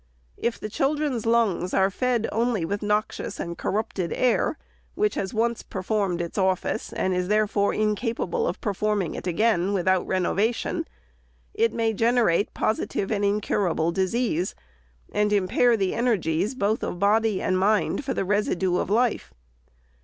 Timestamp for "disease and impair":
13.91-15.77